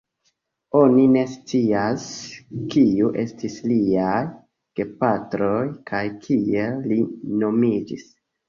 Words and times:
Oni 0.77 1.03
ne 1.15 1.25
scias 1.33 2.05
kiu 2.75 3.11
estis 3.25 3.59
liaj 3.73 4.17
gepatroj 4.81 5.63
kaj 5.93 6.03
kiel 6.27 6.83
li 6.91 7.03
nomiĝis. 7.45 8.11